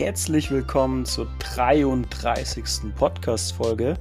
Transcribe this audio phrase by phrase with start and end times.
[0.00, 2.94] herzlich willkommen zur 33.
[2.96, 3.98] Podcast-Folge.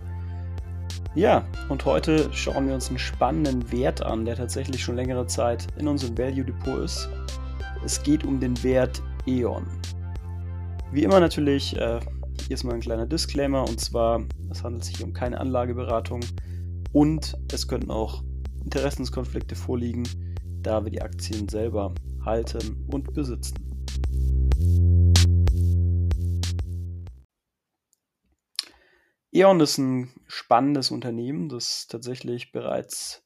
[1.13, 5.67] Ja, und heute schauen wir uns einen spannenden Wert an, der tatsächlich schon längere Zeit
[5.77, 7.09] in unserem Value Depot ist.
[7.83, 9.65] Es geht um den Wert E.ON.
[10.93, 11.99] Wie immer natürlich, äh,
[12.47, 16.21] hier ist mal ein kleiner Disclaimer, und zwar, es handelt sich um keine Anlageberatung
[16.93, 18.23] und es könnten auch
[18.63, 20.07] Interessenskonflikte vorliegen,
[20.61, 21.93] da wir die Aktien selber
[22.23, 23.57] halten und besitzen.
[29.31, 33.23] E.ON ist ein spannendes Unternehmen, das tatsächlich bereits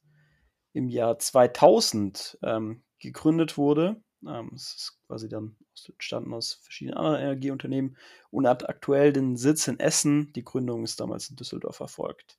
[0.73, 4.01] im Jahr 2000 ähm, gegründet wurde.
[4.27, 5.55] Ähm, es ist quasi dann
[5.87, 7.97] entstanden aus verschiedenen anderen Energieunternehmen
[8.31, 10.33] und hat aktuell den Sitz in Essen.
[10.33, 12.37] Die Gründung ist damals in Düsseldorf erfolgt.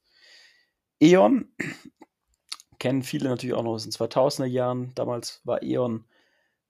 [1.01, 1.49] E.ON
[2.79, 4.95] kennen viele natürlich auch noch aus den 2000er Jahren.
[4.95, 6.05] Damals war E.ON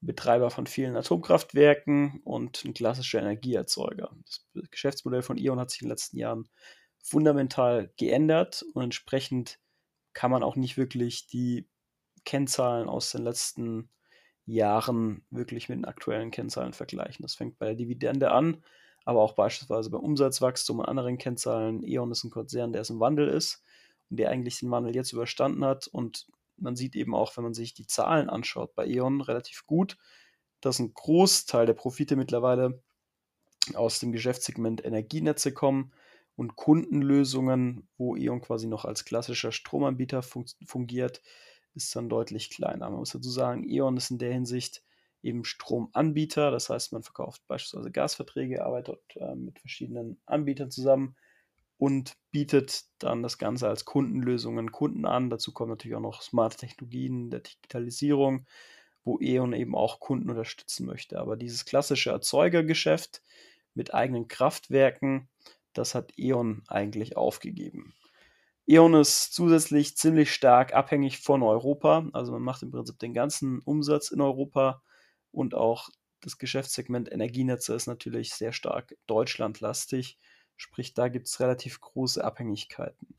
[0.00, 4.14] Betreiber von vielen Atomkraftwerken und ein klassischer Energieerzeuger.
[4.24, 6.48] Das Geschäftsmodell von E.ON hat sich in den letzten Jahren
[7.04, 9.58] fundamental geändert und entsprechend
[10.14, 11.68] kann man auch nicht wirklich die
[12.24, 13.90] Kennzahlen aus den letzten
[14.46, 17.22] Jahren wirklich mit den aktuellen Kennzahlen vergleichen.
[17.22, 18.64] Das fängt bei der Dividende an,
[19.04, 21.82] aber auch beispielsweise beim Umsatzwachstum und anderen Kennzahlen.
[21.84, 23.62] E.ON ist ein Konzern, der es im Wandel ist
[24.08, 25.86] und der eigentlich den Wandel jetzt überstanden hat.
[25.88, 29.98] Und man sieht eben auch, wenn man sich die Zahlen anschaut, bei E.ON relativ gut,
[30.62, 32.82] dass ein Großteil der Profite mittlerweile
[33.74, 35.92] aus dem Geschäftssegment Energienetze kommen
[36.36, 41.22] und Kundenlösungen, wo E.ON quasi noch als klassischer Stromanbieter fun fungiert,
[41.74, 42.90] ist dann deutlich kleiner.
[42.90, 44.82] Man muss dazu sagen, E.ON ist in der Hinsicht
[45.22, 51.16] eben Stromanbieter, das heißt, man verkauft beispielsweise Gasverträge, arbeitet äh, mit verschiedenen Anbietern zusammen
[51.78, 55.30] und bietet dann das Ganze als Kundenlösungen Kunden an.
[55.30, 58.46] Dazu kommen natürlich auch noch smarte Technologien der Digitalisierung,
[59.04, 61.18] wo E.ON eben auch Kunden unterstützen möchte.
[61.18, 63.22] Aber dieses klassische Erzeugergeschäft
[63.74, 65.28] mit eigenen Kraftwerken,
[65.74, 67.94] das hat E.ON eigentlich aufgegeben.
[68.66, 72.08] E.ON ist zusätzlich ziemlich stark abhängig von Europa.
[72.12, 74.82] Also man macht im Prinzip den ganzen Umsatz in Europa
[75.30, 75.90] und auch
[76.20, 80.18] das Geschäftssegment Energienetze ist natürlich sehr stark deutschlandlastig.
[80.56, 83.14] Sprich, da gibt es relativ große Abhängigkeiten.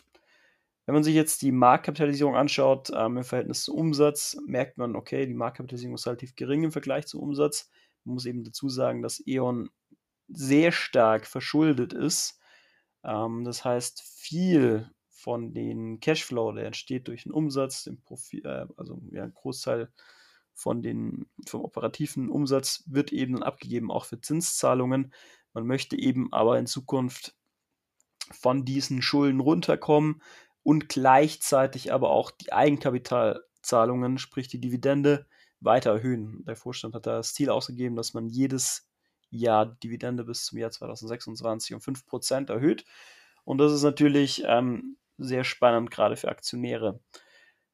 [0.86, 5.26] Wenn man sich jetzt die Marktkapitalisierung anschaut, ähm, im Verhältnis zum Umsatz, merkt man, okay,
[5.26, 7.70] die Marktkapitalisierung ist relativ gering im Vergleich zum Umsatz.
[8.04, 9.70] Man muss eben dazu sagen, dass E.ON
[10.28, 12.40] sehr stark verschuldet ist.
[13.06, 18.68] Ähm, das heißt, viel von den Cashflow, der entsteht durch den Umsatz, den Profil, äh,
[18.78, 19.90] also ja, ein Großteil
[20.54, 25.14] von den, vom operativen Umsatz wird eben dann abgegeben, auch für Zinszahlungen.
[25.54, 27.36] Man möchte eben aber in Zukunft
[28.32, 30.22] von diesen Schulden runterkommen
[30.64, 35.28] und gleichzeitig aber auch die Eigenkapitalzahlungen, sprich die Dividende,
[35.60, 36.44] weiter erhöhen.
[36.46, 38.88] Der Vorstand hat da das Ziel ausgegeben, dass man jedes
[39.36, 42.86] Jahr Dividende bis zum Jahr 2026 um 5% erhöht.
[43.44, 47.00] Und das ist natürlich ähm, sehr spannend, gerade für Aktionäre,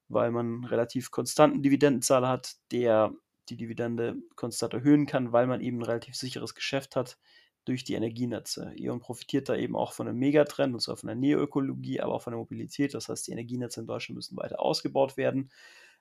[0.10, 3.14] weil man einen relativ konstanten Dividendenzahler hat, der
[3.50, 7.18] die Dividende konstant erhöhen kann, weil man eben ein relativ sicheres Geschäft hat
[7.66, 8.74] durch die Energienetze.
[8.76, 12.22] E.ON profitiert da eben auch von einem Megatrend, und zwar von der Neoökologie, aber auch
[12.22, 12.94] von der Mobilität.
[12.94, 15.52] Das heißt, die Energienetze in Deutschland müssen weiter ausgebaut werden.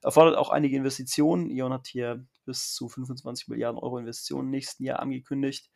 [0.03, 1.51] Erfordert auch einige Investitionen.
[1.51, 5.71] E.ON hat hier bis zu 25 Milliarden Euro Investitionen im nächsten Jahr angekündigt.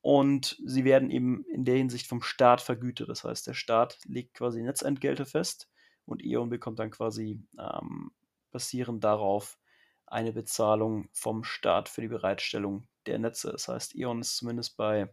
[0.00, 3.08] Und sie werden eben in der Hinsicht vom Staat vergütet.
[3.08, 5.70] Das heißt, der Staat legt quasi Netzentgelte fest
[6.06, 8.12] und E.ON bekommt dann quasi ähm,
[8.50, 9.58] basierend darauf
[10.06, 13.52] eine Bezahlung vom Staat für die Bereitstellung der Netze.
[13.52, 15.12] Das heißt, E.ON ist zumindest bei,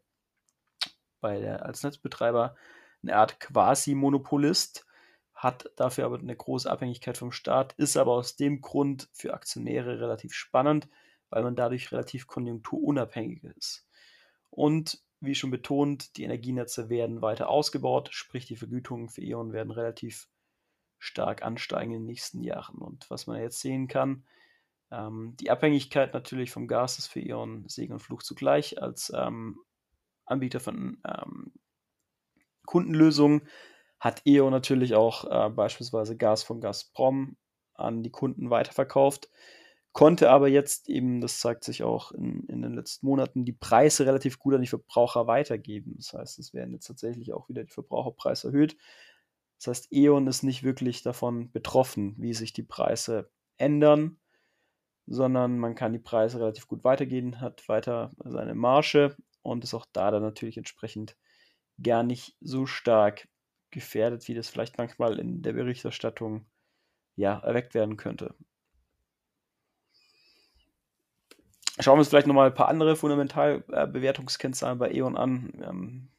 [1.20, 2.56] bei der, als Netzbetreiber
[3.02, 4.86] eine Art Quasi-Monopolist,
[5.42, 10.00] hat dafür aber eine große Abhängigkeit vom Staat, ist aber aus dem Grund für Aktionäre
[10.00, 10.88] relativ spannend,
[11.32, 13.88] weil man dadurch relativ konjunkturunabhängig ist.
[14.52, 19.72] Und wie schon betont, die Energienetze werden weiter ausgebaut, sprich die Vergütungen für E.ON werden
[19.72, 20.28] relativ
[21.00, 22.78] stark ansteigen in den nächsten Jahren.
[22.78, 24.24] Und was man jetzt sehen kann,
[24.92, 28.80] ähm, die Abhängigkeit natürlich vom Gas ist für E.ON Segen und Fluch zugleich.
[28.80, 29.58] Als ähm,
[30.26, 31.52] Anbieter von ähm,
[32.68, 33.48] Kundenlösungen
[34.02, 37.38] hat E.ON natürlich auch äh, beispielsweise Gas von Gazprom
[37.76, 39.30] an die Kunden weiterverkauft
[39.94, 44.06] konnte aber jetzt eben, das zeigt sich auch in, in den letzten Monaten, die Preise
[44.06, 45.96] relativ gut an die Verbraucher weitergeben.
[45.98, 48.78] Das heißt, es werden jetzt tatsächlich auch wieder die Verbraucherpreise erhöht.
[49.58, 54.20] Das heißt, E.ON ist nicht wirklich davon betroffen, wie sich die Preise ändern,
[55.08, 59.86] sondern man kann die Preise relativ gut weitergehen, hat weiter seine Marge und ist auch
[59.92, 61.18] da dann natürlich entsprechend
[61.82, 63.28] gar nicht so stark
[63.72, 66.46] gefährdet, wie das vielleicht manchmal in der Berichterstattung
[67.16, 68.36] ja, erweckt werden könnte.
[71.80, 75.52] Schauen wir uns vielleicht nochmal ein paar andere Fundamentalbewertungskennzahlen bei E.ON an.
[75.64, 76.10] Ähm,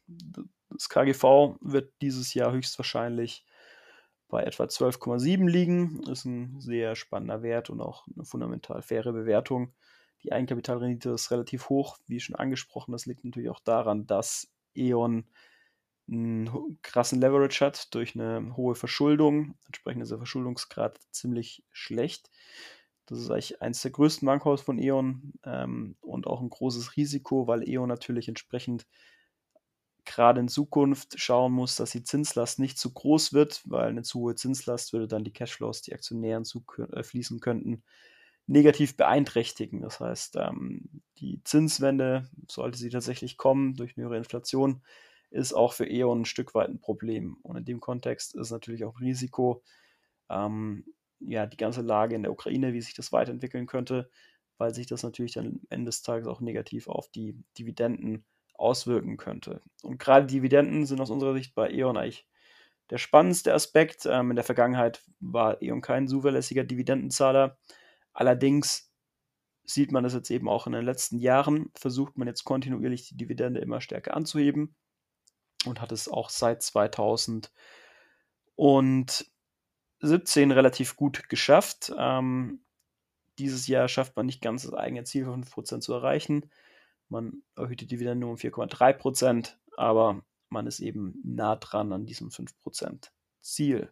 [0.69, 3.45] das KGV wird dieses Jahr höchstwahrscheinlich
[4.27, 6.01] bei etwa 12,7 liegen.
[6.01, 9.73] Das ist ein sehr spannender Wert und auch eine fundamental faire Bewertung.
[10.23, 12.93] Die Eigenkapitalrendite ist relativ hoch, wie schon angesprochen.
[12.93, 15.25] Das liegt natürlich auch daran, dass E.ON
[16.07, 19.55] einen krassen Leverage hat durch eine hohe Verschuldung.
[19.65, 22.29] Entsprechend ist der Verschuldungsgrad ziemlich schlecht.
[23.05, 27.47] Das ist eigentlich eines der größten Mankos von E.ON ähm, und auch ein großes Risiko,
[27.47, 28.85] weil E.ON natürlich entsprechend
[30.05, 34.19] gerade in Zukunft schauen muss, dass die Zinslast nicht zu groß wird, weil eine zu
[34.19, 36.43] hohe Zinslast würde dann die Cashflows, die Aktionären
[36.77, 37.83] äh, könnten,
[38.45, 39.81] negativ beeinträchtigen.
[39.81, 44.81] Das heißt, ähm, die Zinswende, sollte sie tatsächlich kommen durch eine höhere Inflation,
[45.33, 47.37] ist auch für E.ON ein Stück weit ein Problem.
[47.41, 49.63] Und in dem Kontext ist natürlich auch Risiko,
[50.29, 50.85] ähm,
[51.19, 54.09] ja, die ganze Lage in der Ukraine, wie sich das weiterentwickeln könnte,
[54.57, 59.17] weil sich das natürlich dann am Ende des Tages auch negativ auf die Dividenden auswirken
[59.17, 59.61] könnte.
[59.81, 62.27] Und gerade Dividenden sind aus unserer Sicht bei E.ON eigentlich
[62.91, 64.05] der spannendste Aspekt.
[64.05, 67.57] Ähm, in der Vergangenheit war E.ON kein zuverlässiger Dividendenzahler.
[68.13, 68.91] Allerdings
[69.63, 73.17] sieht man das jetzt eben auch in den letzten Jahren, versucht man jetzt kontinuierlich die
[73.17, 74.75] Dividende immer stärker anzuheben
[75.65, 77.51] und hat es auch seit 2000
[78.55, 79.25] und
[80.01, 81.91] 17 relativ gut geschafft.
[81.97, 82.63] Ähm,
[83.39, 86.51] dieses Jahr schafft man nicht ganz das eigene Ziel von 5% zu erreichen.
[87.09, 93.09] Man erhöht die Dividende um 4,3%, aber man ist eben nah dran an diesem 5%
[93.41, 93.91] Ziel.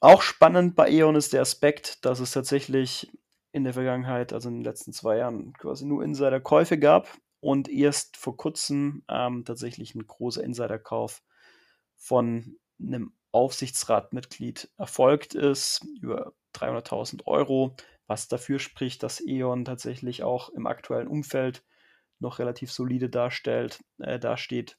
[0.00, 3.12] Auch spannend bei E.ON ist der Aspekt, dass es tatsächlich
[3.52, 7.08] in der Vergangenheit, also in den letzten zwei Jahren, quasi nur Insiderkäufe gab
[7.40, 11.22] und erst vor kurzem ähm, tatsächlich ein großer Insiderkauf
[11.96, 17.76] von einem Aufsichtsratmitglied erfolgt ist, über 300.000 Euro,
[18.06, 21.64] was dafür spricht, dass E.ON tatsächlich auch im aktuellen Umfeld
[22.18, 24.78] noch relativ solide darstellt, äh, dasteht.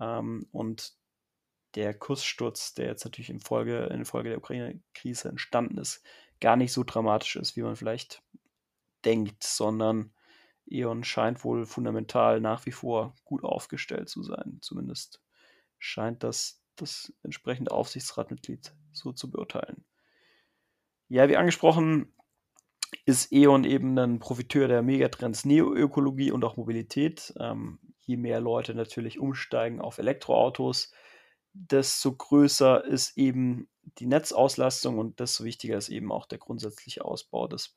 [0.00, 0.94] Ähm, und
[1.74, 6.02] der Kurssturz, der jetzt natürlich in Folge, in Folge der Ukraine-Krise entstanden ist,
[6.40, 8.22] gar nicht so dramatisch ist, wie man vielleicht
[9.04, 10.12] denkt, sondern
[10.72, 14.58] E.ON scheint wohl fundamental nach wie vor gut aufgestellt zu sein.
[14.60, 15.22] Zumindest
[15.78, 19.84] scheint das das entsprechende Aufsichtsratmitglied so zu beurteilen.
[21.08, 22.14] Ja, wie angesprochen,
[23.04, 27.32] ist E.ON eben ein Profiteur der Megatrends Neoökologie und auch Mobilität.
[27.38, 30.92] Ähm, je mehr Leute natürlich umsteigen auf Elektroautos,
[31.52, 33.68] desto größer ist eben
[33.98, 37.76] die Netzauslastung und desto wichtiger ist eben auch der grundsätzliche Ausbau des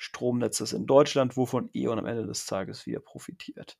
[0.00, 3.76] Stromnetzes in Deutschland, wovon E.ON am Ende des Tages wieder profitiert.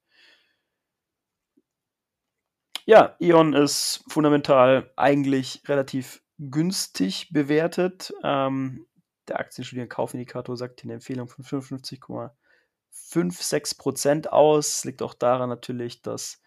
[2.84, 8.12] Ja, E.ON ist fundamental eigentlich relativ günstig bewertet.
[8.22, 8.86] Ähm,
[9.28, 14.72] der Aktienstudienkaufindikator sagt in der Empfehlung von 55,56% aus.
[14.72, 16.42] Das liegt auch daran natürlich, dass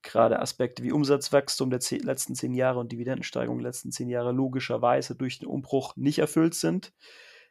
[0.00, 4.32] gerade Aspekte wie Umsatzwachstum der zehn, letzten zehn Jahre und Dividendensteigerung der letzten zehn Jahre
[4.32, 6.94] logischerweise durch den Umbruch nicht erfüllt sind.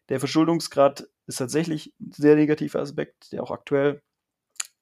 [0.09, 4.01] Der Verschuldungsgrad ist tatsächlich ein sehr negativer Aspekt, der auch aktuell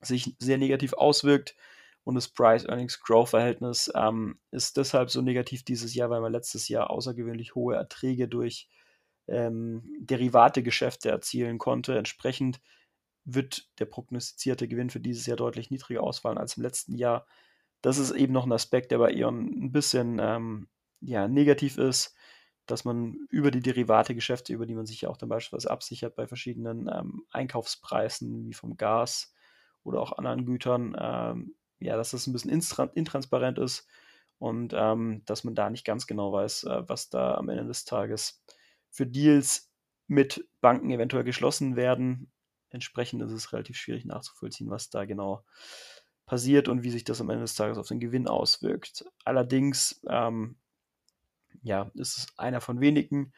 [0.02, 1.56] sich sehr negativ auswirkt.
[2.04, 7.54] Und das Price-Earnings-Growth-Verhältnis ähm, ist deshalb so negativ dieses Jahr, weil man letztes Jahr außergewöhnlich
[7.54, 8.68] hohe Erträge durch
[9.28, 11.96] ähm, Derivate-Geschäfte erzielen konnte.
[11.96, 12.60] Entsprechend
[13.24, 17.28] wird der prognostizierte Gewinn für dieses Jahr deutlich niedriger ausfallen als im letzten Jahr.
[17.84, 20.68] Das ist eben noch ein Aspekt, der bei E.ON ein bisschen ähm,
[21.02, 22.16] ja, negativ ist,
[22.66, 26.28] dass man über die Derivate-Geschäfte, über die man sich ja auch dann beispielsweise absichert bei
[26.28, 29.34] verschiedenen ähm, Einkaufspreisen wie vom Gas
[29.84, 33.88] oder auch anderen Gütern, ähm, ja, dass das ein bisschen intransparent ist
[34.38, 37.86] und ähm, dass man da nicht ganz genau weiß, äh, was da am Ende des
[37.86, 38.44] Tages
[38.90, 39.72] für Deals
[40.08, 42.32] mit Banken eventuell geschlossen werden.
[42.70, 45.44] Entsprechend ist es relativ schwierig nachzuvollziehen, was da genau
[46.26, 49.06] passiert und wie sich das am Ende des Tages auf den Gewinn auswirkt.
[49.26, 50.58] Allerdings, ähm,
[51.62, 53.34] ja, ist einer von wenigen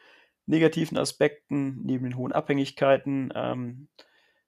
[0.46, 3.88] negativen Aspekten neben den hohen Abhängigkeiten, ähm,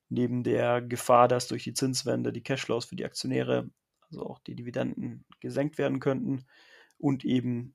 [0.08, 3.70] neben der Gefahr, dass durch die Zinswende die Cashflows für die Aktionäre
[4.02, 6.46] also auch die Dividenden gesenkt werden könnten
[6.98, 7.74] und eben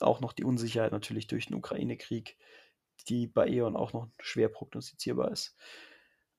[0.00, 2.36] auch noch die Unsicherheit natürlich durch den Ukraine-Krieg,
[3.08, 5.56] die bei E.ON auch noch schwer prognostizierbar ist.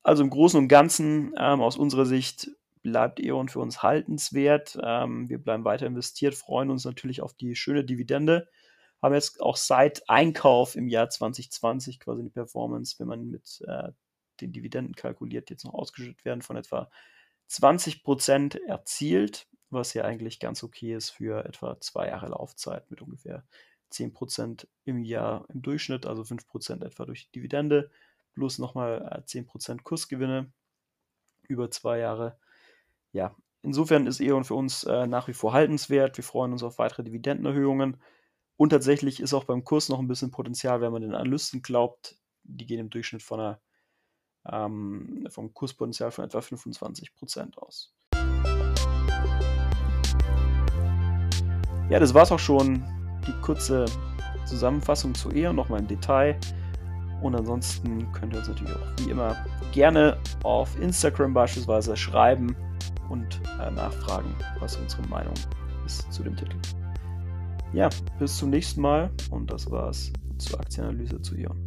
[0.02, 2.50] Also im Großen und Ganzen ähm, aus unserer Sicht
[2.82, 4.78] bleibt E.ON für uns haltenswert.
[4.82, 8.48] Ähm, wir bleiben weiter investiert, freuen uns natürlich auf die schöne Dividende.
[9.02, 13.92] Haben jetzt auch seit Einkauf im Jahr 2020 quasi eine Performance, wenn man mit äh,
[14.40, 16.90] den Dividenden kalkuliert, jetzt noch ausgeschüttet werden von etwa
[17.50, 23.44] 20% erzielt, was ja eigentlich ganz okay ist für etwa zwei Jahre Laufzeit mit ungefähr
[23.92, 27.90] 10% im Jahr im Durchschnitt, also 5% etwa durch die Dividende
[28.34, 30.52] plus nochmal 10% Kursgewinne
[31.48, 32.38] über zwei Jahre.
[33.12, 36.16] Ja, insofern ist E.ON für uns äh, nach wie vor haltenswert.
[36.18, 37.96] Wir freuen uns auf weitere Dividendenerhöhungen.
[38.56, 42.16] Und tatsächlich ist auch beim Kurs noch ein bisschen Potenzial, wenn man den Analysten glaubt.
[42.44, 43.60] Die gehen im Durchschnitt von einer,
[44.50, 47.92] ähm, vom Kurspotenzial von etwa 25% aus.
[51.90, 52.82] Ja, das war es auch schon.
[53.26, 53.84] Die kurze
[54.46, 56.38] Zusammenfassung zu E.ON nochmal im Detail.
[57.22, 59.36] Und ansonsten könnt ihr uns natürlich auch wie immer
[59.72, 62.56] gerne auf Instagram beispielsweise schreiben
[63.08, 65.34] und äh, nachfragen, was unsere Meinung
[65.84, 66.56] ist zu dem Titel.
[67.76, 71.65] Ja, bis zum nächsten Mal und das war's zur Aktienanalyse zu Ion.